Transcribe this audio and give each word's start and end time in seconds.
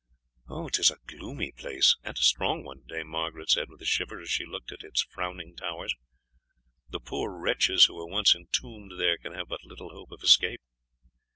"'Tis 0.71 0.89
a 0.89 0.97
gloomy 1.05 1.51
place 1.51 1.95
and 2.03 2.17
a 2.17 2.21
strong 2.21 2.63
one," 2.63 2.81
Dame 2.87 3.07
Margaret 3.07 3.51
said 3.51 3.69
with 3.69 3.83
a 3.83 3.85
shiver 3.85 4.19
as 4.19 4.31
she 4.31 4.47
looked 4.47 4.71
at 4.71 4.81
its 4.83 5.03
frowning 5.03 5.55
towers; 5.55 5.93
"the 6.89 6.99
poor 6.99 7.37
wretches 7.37 7.85
who 7.85 7.99
are 7.99 8.07
once 8.09 8.33
entombed 8.33 8.93
there 8.97 9.19
can 9.19 9.33
have 9.35 9.47
but 9.47 9.63
little 9.63 9.91
hope 9.91 10.09
of 10.11 10.23
escape. 10.23 10.59